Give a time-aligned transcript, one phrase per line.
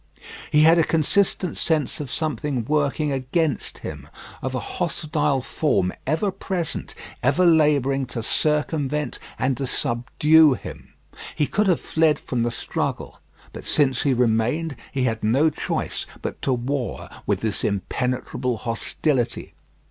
[0.49, 4.07] He had a constant sense of something working against him,
[4.41, 10.95] of a hostile form ever present, ever labouring to circumvent and to subdue him.
[11.35, 13.19] He could have fled from the struggle;
[13.53, 19.53] but since he remained, he had no choice but to war with this impenetrable hostility.